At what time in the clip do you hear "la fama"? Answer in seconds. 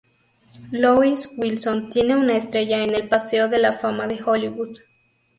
3.59-4.07